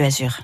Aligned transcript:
Bleu 0.00 0.06
Azur. 0.06 0.40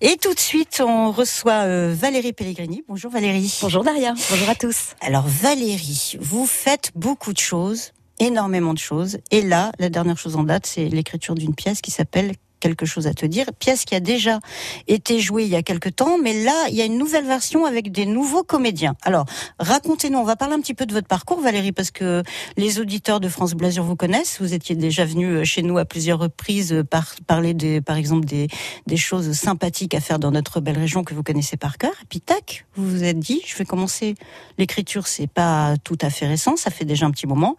Et 0.00 0.16
tout 0.16 0.32
de 0.32 0.38
suite, 0.38 0.80
on 0.80 1.10
reçoit 1.10 1.64
euh, 1.64 1.92
Valérie 1.92 2.32
Pellegrini. 2.32 2.84
Bonjour 2.86 3.10
Valérie. 3.10 3.58
Bonjour 3.60 3.82
Daria. 3.82 4.14
Bonjour 4.30 4.48
à 4.48 4.54
tous. 4.54 4.94
Alors 5.00 5.24
Valérie, 5.26 6.16
vous 6.20 6.46
faites 6.46 6.92
beaucoup 6.94 7.32
de 7.32 7.38
choses, 7.38 7.90
énormément 8.20 8.72
de 8.72 8.78
choses. 8.78 9.18
Et 9.32 9.42
là, 9.42 9.72
la 9.80 9.88
dernière 9.88 10.18
chose 10.18 10.36
en 10.36 10.44
date, 10.44 10.66
c'est 10.66 10.88
l'écriture 10.88 11.34
d'une 11.34 11.52
pièce 11.52 11.80
qui 11.80 11.90
s'appelle 11.90 12.34
quelque 12.60 12.86
chose 12.86 13.06
à 13.06 13.14
te 13.14 13.26
dire. 13.26 13.46
Pièce 13.58 13.84
qui 13.84 13.94
a 13.94 14.00
déjà 14.00 14.38
été 14.86 15.18
jouée 15.18 15.44
il 15.44 15.50
y 15.50 15.56
a 15.56 15.62
quelque 15.62 15.88
temps, 15.88 16.18
mais 16.22 16.44
là, 16.44 16.66
il 16.68 16.74
y 16.74 16.82
a 16.82 16.84
une 16.84 16.98
nouvelle 16.98 17.26
version 17.26 17.64
avec 17.64 17.90
des 17.90 18.06
nouveaux 18.06 18.44
comédiens. 18.44 18.94
Alors, 19.02 19.24
racontez-nous, 19.58 20.18
on 20.18 20.24
va 20.24 20.36
parler 20.36 20.54
un 20.54 20.60
petit 20.60 20.74
peu 20.74 20.86
de 20.86 20.92
votre 20.92 21.08
parcours, 21.08 21.40
Valérie, 21.40 21.72
parce 21.72 21.90
que 21.90 22.22
les 22.56 22.78
auditeurs 22.78 23.20
de 23.20 23.28
France 23.28 23.54
Blasure 23.54 23.84
vous 23.84 23.96
connaissent. 23.96 24.40
Vous 24.40 24.54
étiez 24.54 24.76
déjà 24.76 25.04
venu 25.04 25.26
euh, 25.26 25.44
chez 25.44 25.62
nous 25.62 25.78
à 25.78 25.84
plusieurs 25.84 26.18
reprises 26.18 26.72
euh, 26.72 26.84
par, 26.84 27.14
parler 27.26 27.80
par 27.80 27.96
exemple 27.96 28.26
des, 28.26 28.48
des 28.86 28.96
choses 28.96 29.32
sympathiques 29.32 29.94
à 29.94 30.00
faire 30.00 30.18
dans 30.18 30.30
notre 30.30 30.60
belle 30.60 30.78
région 30.78 31.04
que 31.04 31.14
vous 31.14 31.22
connaissez 31.22 31.56
par 31.56 31.78
cœur. 31.78 31.92
Et 32.02 32.06
puis, 32.08 32.20
tac, 32.20 32.66
vous 32.76 32.88
vous 32.88 33.04
êtes 33.04 33.18
dit, 33.18 33.42
je 33.46 33.56
vais 33.56 33.64
commencer 33.64 34.14
l'écriture, 34.58 35.06
c'est 35.06 35.26
pas 35.26 35.74
tout 35.82 35.98
à 36.00 36.10
fait 36.10 36.26
récent, 36.26 36.56
ça 36.56 36.70
fait 36.70 36.84
déjà 36.84 37.06
un 37.06 37.10
petit 37.10 37.26
moment. 37.26 37.56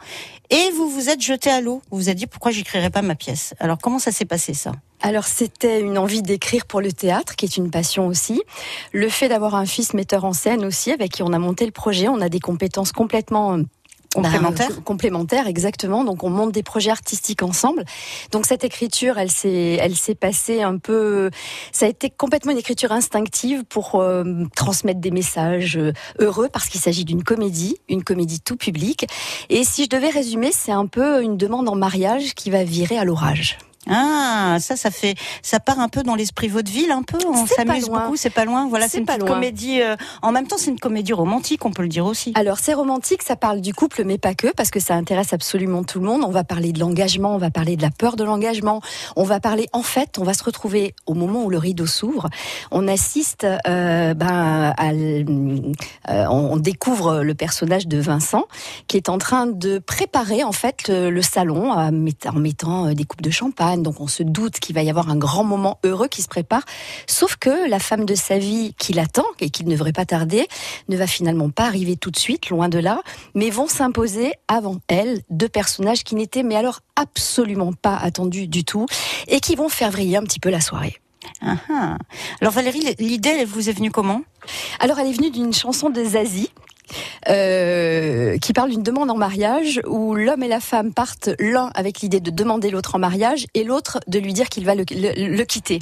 Et 0.49 0.71
vous 0.75 0.89
vous 0.89 1.09
êtes 1.09 1.21
jeté 1.21 1.49
à 1.49 1.61
l'eau. 1.61 1.81
Vous 1.89 1.97
vous 1.97 2.09
êtes 2.09 2.17
dit, 2.17 2.27
pourquoi 2.27 2.51
j'écrirais 2.51 2.89
pas 2.89 3.01
ma 3.01 3.15
pièce? 3.15 3.53
Alors, 3.59 3.77
comment 3.77 3.99
ça 3.99 4.11
s'est 4.11 4.25
passé, 4.25 4.53
ça? 4.53 4.73
Alors 5.01 5.25
c'était 5.25 5.81
une 5.81 5.97
envie 5.97 6.21
d'écrire 6.21 6.65
pour 6.65 6.81
le 6.81 6.91
théâtre, 6.91 7.35
qui 7.35 7.45
est 7.45 7.57
une 7.57 7.71
passion 7.71 8.07
aussi. 8.07 8.41
Le 8.91 9.09
fait 9.09 9.29
d'avoir 9.29 9.55
un 9.55 9.65
fils 9.65 9.93
metteur 9.93 10.25
en 10.25 10.33
scène 10.33 10.63
aussi, 10.63 10.91
avec 10.91 11.13
qui 11.13 11.23
on 11.23 11.33
a 11.33 11.39
monté 11.39 11.65
le 11.65 11.71
projet, 11.71 12.07
on 12.07 12.21
a 12.21 12.29
des 12.29 12.39
compétences 12.39 12.91
complètement 12.91 13.57
euh, 13.57 13.63
Complémentaires 14.13 14.69
bah, 14.69 14.81
Complémentaires, 14.83 15.47
exactement. 15.47 16.03
Donc 16.03 16.23
on 16.23 16.29
monte 16.29 16.51
des 16.51 16.63
projets 16.63 16.91
artistiques 16.91 17.43
ensemble. 17.43 17.85
Donc 18.31 18.45
cette 18.45 18.65
écriture, 18.65 19.17
elle 19.17 19.31
s'est, 19.31 19.77
elle 19.79 19.95
s'est 19.95 20.15
passée 20.15 20.61
un 20.61 20.77
peu. 20.77 21.31
Ça 21.71 21.85
a 21.85 21.89
été 21.89 22.09
complètement 22.09 22.51
une 22.51 22.57
écriture 22.57 22.91
instinctive 22.91 23.63
pour 23.63 23.95
euh, 23.95 24.23
transmettre 24.55 24.99
des 24.99 25.11
messages 25.11 25.77
euh, 25.77 25.93
heureux, 26.19 26.49
parce 26.51 26.67
qu'il 26.67 26.81
s'agit 26.81 27.05
d'une 27.05 27.23
comédie, 27.23 27.77
une 27.87 28.03
comédie 28.03 28.41
tout 28.41 28.57
public. 28.57 29.07
Et 29.49 29.63
si 29.63 29.85
je 29.85 29.89
devais 29.89 30.09
résumer, 30.09 30.51
c'est 30.51 30.73
un 30.73 30.87
peu 30.87 31.23
une 31.23 31.37
demande 31.37 31.69
en 31.69 31.75
mariage 31.75 32.33
qui 32.35 32.49
va 32.49 32.65
virer 32.65 32.97
à 32.97 33.05
l'orage. 33.05 33.59
Ah, 33.89 34.57
ça, 34.59 34.75
ça 34.75 34.91
fait, 34.91 35.15
ça 35.41 35.59
part 35.59 35.79
un 35.79 35.89
peu 35.89 36.03
dans 36.03 36.13
l'esprit 36.13 36.47
vaudeville, 36.47 36.91
un 36.91 37.01
peu. 37.01 37.17
On 37.27 37.47
s'amuse 37.47 37.89
beaucoup, 37.89 38.15
c'est 38.15 38.29
pas 38.29 38.45
loin. 38.45 38.67
Voilà, 38.67 38.87
c'est 38.87 38.99
une 38.99 39.05
petite 39.05 39.25
comédie. 39.25 39.81
Euh, 39.81 39.95
en 40.21 40.31
même 40.31 40.45
temps, 40.45 40.57
c'est 40.59 40.69
une 40.69 40.79
comédie 40.79 41.13
romantique, 41.13 41.65
on 41.65 41.71
peut 41.71 41.81
le 41.81 41.87
dire 41.87 42.05
aussi. 42.05 42.31
Alors, 42.35 42.59
c'est 42.59 42.75
romantique, 42.75 43.23
ça 43.23 43.35
parle 43.35 43.59
du 43.59 43.73
couple, 43.73 44.03
mais 44.05 44.19
pas 44.19 44.35
que, 44.35 44.47
parce 44.55 44.69
que 44.69 44.79
ça 44.79 44.93
intéresse 44.93 45.33
absolument 45.33 45.83
tout 45.83 45.99
le 45.99 46.05
monde. 46.05 46.23
On 46.23 46.29
va 46.29 46.43
parler 46.43 46.73
de 46.73 46.79
l'engagement, 46.79 47.33
on 47.33 47.39
va 47.39 47.49
parler 47.49 47.75
de 47.75 47.81
la 47.81 47.89
peur 47.89 48.15
de 48.15 48.23
l'engagement, 48.23 48.81
on 49.15 49.23
va 49.23 49.39
parler, 49.39 49.67
en 49.73 49.83
fait, 49.83 50.19
on 50.19 50.23
va 50.23 50.35
se 50.35 50.43
retrouver 50.43 50.93
au 51.07 51.15
moment 51.15 51.43
où 51.43 51.49
le 51.49 51.57
rideau 51.57 51.87
s'ouvre. 51.87 52.29
On 52.69 52.87
assiste, 52.87 53.45
euh, 53.45 54.13
ben, 54.13 54.73
à, 54.77 54.91
euh, 54.91 56.25
on 56.29 56.57
découvre 56.57 57.21
le 57.23 57.33
personnage 57.33 57.87
de 57.87 57.97
Vincent, 57.97 58.45
qui 58.87 58.97
est 58.97 59.09
en 59.09 59.17
train 59.17 59.47
de 59.47 59.79
préparer, 59.79 60.43
en 60.43 60.51
fait, 60.51 60.87
le 60.89 61.21
salon 61.23 61.71
en 61.71 61.91
mettant 61.91 62.93
des 62.93 63.05
coupes 63.05 63.21
de 63.21 63.31
champagne 63.31 63.70
donc 63.77 63.99
on 64.01 64.07
se 64.07 64.23
doute 64.23 64.59
qu'il 64.59 64.75
va 64.75 64.83
y 64.83 64.89
avoir 64.89 65.09
un 65.09 65.15
grand 65.15 65.43
moment 65.43 65.79
heureux 65.83 66.07
qui 66.07 66.21
se 66.21 66.27
prépare. 66.27 66.63
Sauf 67.07 67.35
que 67.35 67.69
la 67.69 67.79
femme 67.79 68.05
de 68.05 68.15
sa 68.15 68.37
vie 68.37 68.73
qui 68.77 68.93
l'attend 68.93 69.25
et 69.39 69.49
qui 69.49 69.63
ne 69.65 69.71
devrait 69.71 69.93
pas 69.93 70.05
tarder 70.05 70.47
ne 70.89 70.97
va 70.97 71.07
finalement 71.07 71.49
pas 71.49 71.65
arriver 71.65 71.97
tout 71.97 72.11
de 72.11 72.17
suite, 72.17 72.49
loin 72.49 72.69
de 72.69 72.79
là, 72.79 73.01
mais 73.35 73.49
vont 73.49 73.67
s'imposer 73.67 74.33
avant 74.47 74.77
elle 74.87 75.21
deux 75.29 75.49
personnages 75.49 76.03
qui 76.03 76.15
n'étaient 76.15 76.43
mais 76.43 76.55
alors 76.55 76.79
absolument 76.95 77.73
pas 77.73 77.97
attendus 77.97 78.47
du 78.47 78.63
tout 78.63 78.85
et 79.27 79.39
qui 79.39 79.55
vont 79.55 79.69
faire 79.69 79.91
vriller 79.91 80.17
un 80.17 80.23
petit 80.23 80.39
peu 80.39 80.49
la 80.49 80.61
soirée. 80.61 80.97
Ah 81.41 81.57
ah. 81.69 81.97
Alors 82.41 82.53
Valérie, 82.53 82.95
l'idée, 82.99 83.29
elle 83.29 83.47
vous 83.47 83.69
est 83.69 83.73
venue 83.73 83.91
comment? 83.91 84.21
Alors 84.79 84.99
elle 84.99 85.07
est 85.07 85.13
venue 85.13 85.29
d'une 85.29 85.53
chanson 85.53 85.89
de 85.89 86.03
Zazie 86.03 86.51
euh, 87.29 88.37
qui 88.37 88.53
parle 88.53 88.71
d'une 88.71 88.83
demande 88.83 89.11
en 89.11 89.17
mariage 89.17 89.81
où 89.85 90.15
l'homme 90.15 90.43
et 90.43 90.47
la 90.47 90.59
femme 90.59 90.93
partent 90.93 91.29
l'un 91.39 91.69
avec 91.75 92.01
l'idée 92.01 92.19
de 92.19 92.31
demander 92.31 92.69
l'autre 92.71 92.95
en 92.95 92.99
mariage 92.99 93.45
et 93.53 93.63
l'autre 93.63 93.99
de 94.07 94.19
lui 94.19 94.33
dire 94.33 94.49
qu'il 94.49 94.65
va 94.65 94.75
le, 94.75 94.83
le, 94.89 95.43
quitter. 95.43 95.79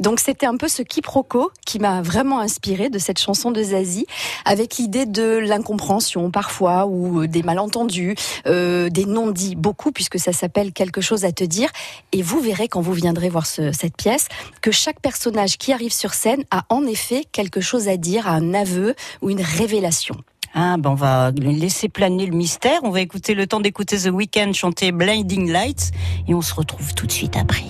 Donc 0.00 0.20
c'était 0.20 0.46
un 0.46 0.56
peu 0.56 0.68
ce 0.68 0.82
quiproquo 0.82 1.50
qui 1.64 1.78
m'a 1.78 2.02
vraiment 2.02 2.40
inspiré 2.40 2.88
de 2.88 2.98
cette 2.98 3.18
chanson 3.18 3.50
de 3.50 3.62
Zazie, 3.62 4.06
avec 4.44 4.76
l'idée 4.76 5.06
de 5.06 5.38
l'incompréhension 5.38 6.30
parfois 6.30 6.86
ou 6.86 7.26
des 7.26 7.42
malentendus, 7.42 8.14
euh, 8.46 8.88
des 8.88 9.06
non-dits 9.06 9.56
beaucoup 9.56 9.92
puisque 9.92 10.18
ça 10.18 10.32
s'appelle 10.32 10.72
quelque 10.72 11.00
chose 11.00 11.24
à 11.24 11.32
te 11.32 11.44
dire. 11.44 11.70
Et 12.12 12.22
vous 12.22 12.40
verrez 12.40 12.68
quand 12.68 12.80
vous 12.80 12.92
viendrez 12.92 13.28
voir 13.28 13.46
ce, 13.46 13.72
cette 13.72 13.96
pièce 13.96 14.28
que 14.60 14.70
chaque 14.70 15.00
personnage 15.00 15.58
qui 15.58 15.72
arrive 15.72 15.92
sur 15.92 16.14
scène 16.14 16.44
a 16.50 16.64
en 16.68 16.86
effet 16.86 17.24
quelque 17.32 17.60
chose 17.60 17.88
à 17.88 17.96
dire, 17.96 18.28
un 18.28 18.54
aveu 18.54 18.94
ou 19.22 19.30
une 19.30 19.42
révélation. 19.42 20.16
Ah, 20.58 20.76
ben 20.78 20.88
on 20.88 20.94
va 20.94 21.32
laisser 21.32 21.90
planer 21.90 22.24
le 22.24 22.34
mystère. 22.34 22.80
On 22.82 22.88
va 22.88 23.02
écouter 23.02 23.34
le 23.34 23.46
temps 23.46 23.60
d'écouter 23.60 23.98
The 23.98 24.06
Weeknd 24.10 24.54
chanter 24.54 24.90
Blinding 24.90 25.52
Lights 25.52 25.92
et 26.26 26.34
on 26.34 26.40
se 26.40 26.54
retrouve 26.54 26.94
tout 26.94 27.06
de 27.06 27.12
suite 27.12 27.36
après. 27.36 27.62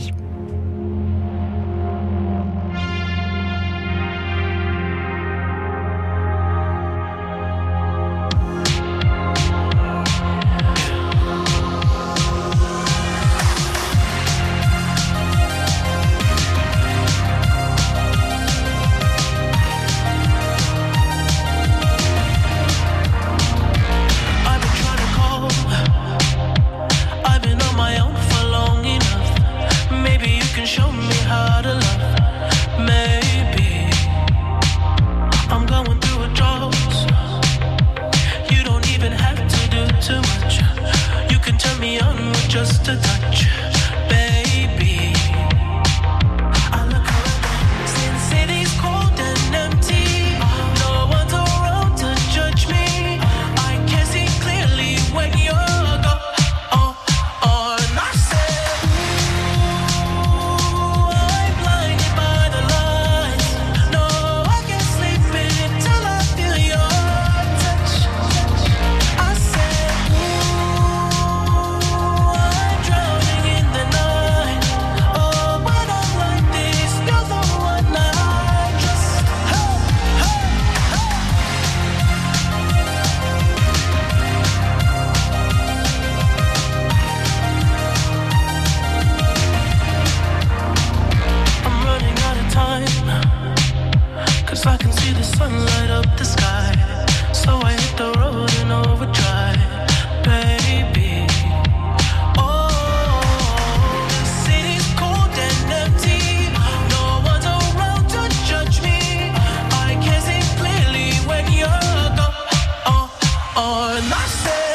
when 113.97 114.13
I 114.13 114.27
say 114.27 114.66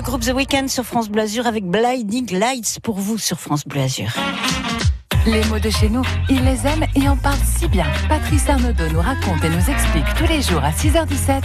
groupe 0.00 0.22
The 0.22 0.32
Weeknd 0.34 0.68
sur 0.68 0.84
France 0.84 1.08
Bleu 1.08 1.22
Azur 1.22 1.46
avec 1.46 1.64
Blinding 1.64 2.38
Lights 2.38 2.78
pour 2.82 2.98
vous 2.98 3.18
sur 3.18 3.38
France 3.38 3.64
Bleu 3.66 3.82
Azur. 3.82 4.08
Les 5.26 5.44
mots 5.44 5.58
de 5.58 5.70
chez 5.70 5.88
nous, 5.88 6.02
ils 6.28 6.44
les 6.44 6.66
aiment 6.66 6.86
et 6.94 7.08
en 7.08 7.16
parlent 7.16 7.36
si 7.44 7.66
bien. 7.68 7.86
Patrice 8.08 8.48
Arnaudot 8.48 8.88
nous 8.92 9.00
raconte 9.00 9.44
et 9.44 9.48
nous 9.48 9.70
explique 9.70 10.04
tous 10.16 10.26
les 10.26 10.42
jours 10.42 10.62
à 10.62 10.70
6h17 10.70 11.42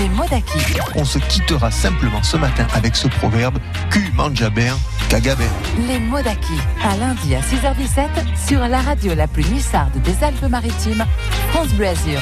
les 0.00 0.08
mots 0.10 0.26
d'acquis. 0.30 0.80
On 0.94 1.04
se 1.04 1.18
quittera 1.18 1.70
simplement 1.70 2.22
ce 2.22 2.36
matin 2.36 2.66
avec 2.74 2.96
ce 2.96 3.08
proverbe 3.08 3.58
Q 3.90 4.12
manjaber, 4.14 4.72
kagaber. 5.08 5.44
Les 5.86 5.98
mots 5.98 6.22
d'acquis, 6.22 6.60
à 6.82 6.96
lundi 6.96 7.34
à 7.34 7.40
6h17 7.40 8.48
sur 8.48 8.60
la 8.60 8.80
radio 8.80 9.14
la 9.14 9.26
plus 9.26 9.44
nuissarde 9.50 10.00
des 10.02 10.24
Alpes-Maritimes, 10.24 11.04
France 11.50 11.68
Bleu 11.74 11.88
Azur. 11.88 12.20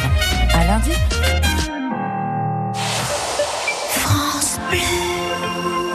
À 0.54 0.64
lundi. 0.64 0.90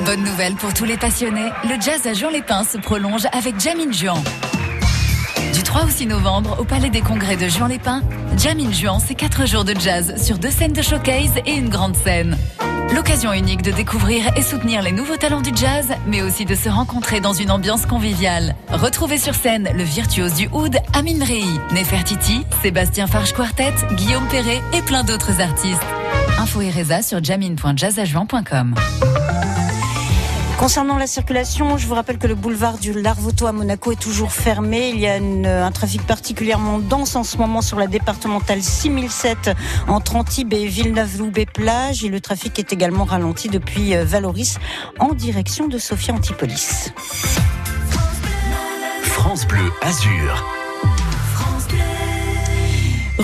Bonne 0.07 0.23
nouvelle 0.23 0.55
pour 0.55 0.73
tous 0.73 0.85
les 0.85 0.95
passionnés, 0.95 1.49
le 1.65 1.81
jazz 1.81 2.07
à 2.07 2.13
Juan-les-Pins 2.13 2.63
se 2.63 2.77
prolonge 2.77 3.25
avec 3.33 3.59
Jamin 3.59 3.91
Juan. 3.91 4.17
Du 5.53 5.63
3 5.63 5.83
au 5.83 5.89
6 5.89 6.05
novembre, 6.05 6.55
au 6.61 6.63
Palais 6.63 6.89
des 6.89 7.01
Congrès 7.01 7.35
de 7.35 7.49
Juan-les-Pins, 7.49 8.03
Jamin 8.37 8.71
Juan, 8.71 9.01
c'est 9.05 9.15
4 9.15 9.45
jours 9.45 9.65
de 9.65 9.73
jazz 9.77 10.15
sur 10.23 10.37
deux 10.37 10.49
scènes 10.49 10.71
de 10.71 10.81
showcase 10.81 11.33
et 11.45 11.55
une 11.55 11.67
grande 11.67 11.93
scène. 11.93 12.37
L'occasion 12.95 13.33
unique 13.33 13.63
de 13.63 13.71
découvrir 13.71 14.31
et 14.37 14.41
soutenir 14.43 14.81
les 14.81 14.93
nouveaux 14.93 15.17
talents 15.17 15.41
du 15.41 15.51
jazz, 15.53 15.89
mais 16.05 16.21
aussi 16.21 16.45
de 16.45 16.55
se 16.55 16.69
rencontrer 16.69 17.19
dans 17.19 17.33
une 17.33 17.51
ambiance 17.51 17.85
conviviale. 17.85 18.55
Retrouvez 18.71 19.17
sur 19.17 19.35
scène 19.35 19.67
le 19.75 19.83
virtuose 19.83 20.35
du 20.35 20.47
oud 20.53 20.77
Amin 20.93 21.21
Rei, 21.21 21.43
Nefertiti, 21.73 22.45
Sébastien 22.61 23.07
Farge 23.07 23.33
Quartet, 23.33 23.73
Guillaume 23.97 24.27
Perret 24.29 24.61
et 24.73 24.81
plein 24.83 25.03
d'autres 25.03 25.41
artistes. 25.41 25.83
Info 26.39 26.61
et 26.61 26.71
sur 27.03 27.21
jamin.jazzajuan.com. 27.21 28.75
Concernant 30.57 30.97
la 30.97 31.05
circulation, 31.05 31.77
je 31.77 31.85
vous 31.85 31.93
rappelle 31.93 32.17
que 32.17 32.25
le 32.25 32.33
boulevard 32.33 32.79
du 32.79 32.91
Larvoto 32.91 33.45
à 33.45 33.51
Monaco 33.51 33.91
est 33.91 34.01
toujours 34.01 34.31
fermé. 34.31 34.89
Il 34.89 34.99
y 34.99 35.07
a 35.07 35.13
un 35.13 35.71
trafic 35.71 36.01
particulièrement 36.05 36.79
dense 36.79 37.15
en 37.15 37.23
ce 37.23 37.37
moment 37.37 37.61
sur 37.61 37.77
la 37.77 37.85
départementale 37.85 38.63
6007 38.63 39.51
entre 39.87 40.15
Antibes 40.15 40.53
et 40.53 40.65
Villeneuve-Loubet-Plage. 40.65 42.03
Et 42.03 42.09
le 42.09 42.19
trafic 42.21 42.57
est 42.57 42.73
également 42.73 43.05
ralenti 43.05 43.49
depuis 43.49 43.95
euh, 43.95 44.03
Valoris 44.03 44.57
en 44.99 45.13
direction 45.13 45.67
de 45.67 45.77
Sofia 45.77 46.15
Antipolis. 46.15 46.91
France 49.03 49.45
Bleu 49.45 49.71
Azur. 49.83 50.66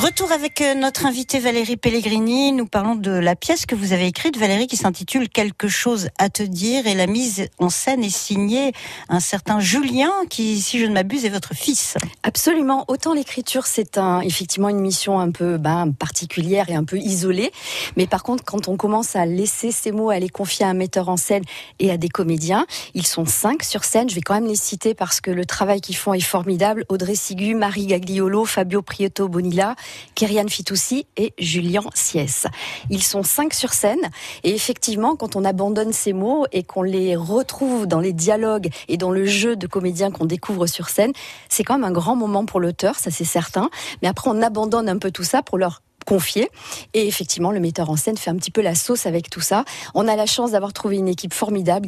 Retour 0.03 0.33
avec 0.33 0.59
euh, 0.59 0.73
notre 0.73 1.05
invitée 1.05 1.39
Valérie 1.39 1.77
Pellegrini. 1.77 2.51
Nous 2.51 2.65
parlons 2.65 2.95
de 2.95 3.09
la 3.09 3.37
pièce 3.37 3.65
que 3.65 3.73
vous 3.73 3.93
avez 3.93 4.07
écrite, 4.07 4.37
Valérie, 4.37 4.67
qui 4.67 4.75
s'intitule 4.75 5.29
Quelque 5.29 5.69
chose 5.69 6.09
à 6.17 6.29
te 6.29 6.43
dire. 6.43 6.87
Et 6.87 6.93
la 6.93 7.07
mise 7.07 7.47
en 7.57 7.69
scène 7.69 8.03
est 8.03 8.13
signée 8.13 8.73
un 9.07 9.21
certain 9.21 9.61
Julien, 9.61 10.11
qui, 10.29 10.59
si 10.59 10.77
je 10.77 10.87
ne 10.87 10.93
m'abuse, 10.93 11.23
est 11.23 11.29
votre 11.29 11.53
fils. 11.53 11.95
Absolument. 12.21 12.83
Autant 12.89 13.13
l'écriture, 13.13 13.65
c'est 13.65 13.97
effectivement 14.23 14.67
une 14.67 14.81
mission 14.81 15.21
un 15.21 15.31
peu 15.31 15.57
ben, 15.57 15.93
particulière 15.93 16.69
et 16.69 16.75
un 16.75 16.83
peu 16.83 16.97
isolée. 16.97 17.53
Mais 17.95 18.05
par 18.05 18.23
contre, 18.23 18.43
quand 18.43 18.67
on 18.67 18.75
commence 18.75 19.15
à 19.15 19.25
laisser 19.25 19.71
ces 19.71 19.93
mots, 19.93 20.09
à 20.09 20.19
les 20.19 20.27
confier 20.27 20.65
à 20.65 20.69
un 20.69 20.73
metteur 20.73 21.07
en 21.07 21.15
scène 21.15 21.43
et 21.79 21.91
à 21.91 21.95
des 21.95 22.09
comédiens, 22.09 22.65
ils 22.93 23.07
sont 23.07 23.25
cinq 23.25 23.63
sur 23.63 23.85
scène. 23.85 24.09
Je 24.09 24.15
vais 24.15 24.21
quand 24.21 24.33
même 24.33 24.47
les 24.47 24.57
citer 24.57 24.95
parce 24.95 25.21
que 25.21 25.31
le 25.31 25.45
travail 25.45 25.79
qu'ils 25.79 25.95
font 25.95 26.13
est 26.13 26.19
formidable. 26.19 26.83
Audrey 26.89 27.15
Sigu, 27.15 27.55
Marie 27.55 27.85
Gagliolo, 27.85 28.43
Fabio 28.43 28.81
Prieto 28.81 29.29
Bonilla, 29.29 29.77
Kyrian 30.15 30.47
Fitoussi 30.47 31.07
et 31.17 31.33
Julien 31.37 31.83
Sies. 31.93 32.45
Ils 32.89 33.03
sont 33.03 33.23
cinq 33.23 33.53
sur 33.53 33.73
scène 33.73 34.09
et 34.43 34.53
effectivement, 34.53 35.15
quand 35.15 35.35
on 35.35 35.45
abandonne 35.45 35.93
ces 35.93 36.13
mots 36.13 36.45
et 36.51 36.63
qu'on 36.63 36.83
les 36.83 37.15
retrouve 37.15 37.87
dans 37.87 37.99
les 37.99 38.13
dialogues 38.13 38.69
et 38.87 38.97
dans 38.97 39.11
le 39.11 39.25
jeu 39.25 39.55
de 39.55 39.67
comédiens 39.67 40.11
qu'on 40.11 40.25
découvre 40.25 40.67
sur 40.67 40.89
scène, 40.89 41.13
c'est 41.49 41.63
quand 41.63 41.75
même 41.75 41.83
un 41.83 41.91
grand 41.91 42.15
moment 42.15 42.45
pour 42.45 42.59
l'auteur, 42.59 42.95
ça 42.95 43.11
c'est 43.11 43.23
certain. 43.25 43.69
Mais 44.01 44.07
après, 44.07 44.29
on 44.29 44.41
abandonne 44.41 44.89
un 44.89 44.97
peu 44.97 45.11
tout 45.11 45.23
ça 45.23 45.41
pour 45.41 45.57
leur 45.57 45.81
confier. 46.03 46.49
Et 46.93 47.07
effectivement, 47.07 47.51
le 47.51 47.59
metteur 47.59 47.89
en 47.89 47.95
scène 47.95 48.17
fait 48.17 48.29
un 48.29 48.35
petit 48.35 48.51
peu 48.51 48.61
la 48.61 48.75
sauce 48.75 49.05
avec 49.05 49.29
tout 49.29 49.41
ça. 49.41 49.65
On 49.93 50.07
a 50.07 50.15
la 50.15 50.25
chance 50.25 50.51
d'avoir 50.51 50.73
trouvé 50.73 50.97
une 50.97 51.07
équipe 51.07 51.33
formidable. 51.33 51.87